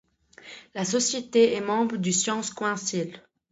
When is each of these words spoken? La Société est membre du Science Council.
La 0.73 0.83
Société 0.83 1.53
est 1.53 1.61
membre 1.61 1.97
du 1.97 2.11
Science 2.11 2.49
Council. 2.51 3.21